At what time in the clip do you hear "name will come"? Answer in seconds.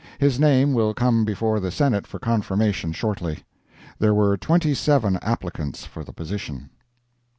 0.39-1.25